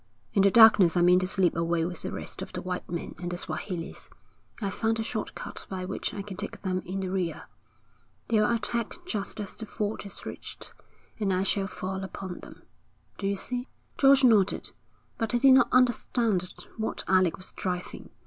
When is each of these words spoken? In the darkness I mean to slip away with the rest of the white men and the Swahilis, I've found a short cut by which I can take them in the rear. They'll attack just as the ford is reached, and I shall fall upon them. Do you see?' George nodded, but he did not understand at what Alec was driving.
In 0.33 0.41
the 0.41 0.49
darkness 0.49 0.97
I 0.97 1.03
mean 1.03 1.19
to 1.19 1.27
slip 1.27 1.55
away 1.55 1.85
with 1.85 2.01
the 2.01 2.11
rest 2.11 2.41
of 2.41 2.53
the 2.53 2.61
white 2.63 2.89
men 2.89 3.13
and 3.19 3.29
the 3.31 3.37
Swahilis, 3.37 4.09
I've 4.59 4.73
found 4.73 4.99
a 4.99 5.03
short 5.03 5.35
cut 5.35 5.67
by 5.69 5.85
which 5.85 6.11
I 6.15 6.23
can 6.23 6.37
take 6.37 6.63
them 6.63 6.81
in 6.87 7.01
the 7.01 7.09
rear. 7.09 7.43
They'll 8.27 8.49
attack 8.51 9.05
just 9.05 9.39
as 9.39 9.55
the 9.55 9.67
ford 9.67 10.03
is 10.03 10.25
reached, 10.25 10.73
and 11.19 11.31
I 11.31 11.43
shall 11.43 11.67
fall 11.67 12.03
upon 12.03 12.39
them. 12.39 12.63
Do 13.19 13.27
you 13.27 13.35
see?' 13.35 13.67
George 13.99 14.23
nodded, 14.23 14.71
but 15.19 15.33
he 15.33 15.37
did 15.37 15.53
not 15.53 15.67
understand 15.71 16.41
at 16.45 16.63
what 16.79 17.03
Alec 17.07 17.37
was 17.37 17.51
driving. 17.51 18.09